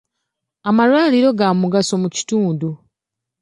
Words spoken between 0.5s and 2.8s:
Amalwaliro ga mugaso mu kitundu.